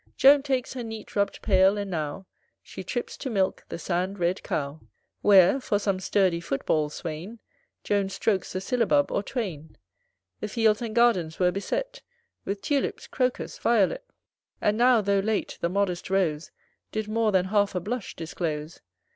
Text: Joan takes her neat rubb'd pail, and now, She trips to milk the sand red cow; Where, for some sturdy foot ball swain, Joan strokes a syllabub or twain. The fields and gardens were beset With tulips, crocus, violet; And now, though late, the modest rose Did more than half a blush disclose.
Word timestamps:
Joan 0.17 0.41
takes 0.41 0.73
her 0.73 0.81
neat 0.81 1.15
rubb'd 1.15 1.43
pail, 1.43 1.77
and 1.77 1.91
now, 1.91 2.25
She 2.63 2.83
trips 2.83 3.15
to 3.17 3.29
milk 3.29 3.63
the 3.69 3.77
sand 3.77 4.17
red 4.17 4.41
cow; 4.41 4.81
Where, 5.21 5.59
for 5.59 5.77
some 5.77 5.99
sturdy 5.99 6.39
foot 6.39 6.65
ball 6.65 6.89
swain, 6.89 7.37
Joan 7.83 8.09
strokes 8.09 8.55
a 8.55 8.61
syllabub 8.61 9.11
or 9.11 9.21
twain. 9.21 9.77
The 10.39 10.47
fields 10.47 10.81
and 10.81 10.95
gardens 10.95 11.37
were 11.37 11.51
beset 11.51 12.01
With 12.45 12.63
tulips, 12.63 13.05
crocus, 13.05 13.59
violet; 13.59 14.03
And 14.59 14.75
now, 14.75 15.01
though 15.01 15.19
late, 15.19 15.59
the 15.61 15.69
modest 15.69 16.09
rose 16.09 16.49
Did 16.91 17.07
more 17.07 17.31
than 17.31 17.45
half 17.53 17.75
a 17.75 17.79
blush 17.79 18.15
disclose. 18.15 18.81